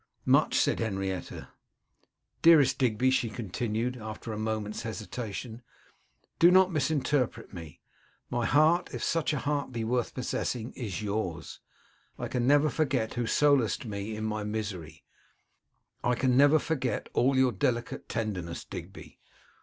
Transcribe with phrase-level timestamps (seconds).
[0.25, 1.49] 'Much,' said Henrietta.
[2.41, 5.61] 'Dearest Digby,' she continued, after a moment's hesitation,
[6.39, 7.81] 'do not misinterpret me;
[8.27, 11.59] my heart, if such a heart be worth possessing, is yours.
[12.17, 15.03] I can never forget who solaced me in my misery;
[16.03, 19.19] I can never forget all your delicate tenderness, Digby.